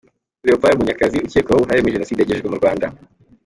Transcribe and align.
Leopold 0.45 0.77
Munyakazi 0.77 1.17
ukekwaho 1.25 1.59
uruhare 1.59 1.81
muri 1.81 1.95
jenoside 1.95 2.19
yagejejwe 2.21 2.47
mu 2.49 2.59
Rwanda. 2.61 2.85